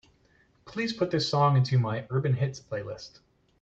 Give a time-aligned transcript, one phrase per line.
[0.65, 3.19] Please put this song onto my Urban Hits playlist.